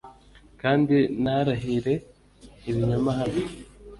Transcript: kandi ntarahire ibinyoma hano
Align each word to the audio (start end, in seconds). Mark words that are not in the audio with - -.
kandi 0.61 0.95
ntarahire 1.21 1.93
ibinyoma 2.69 3.11
hano 3.19 3.39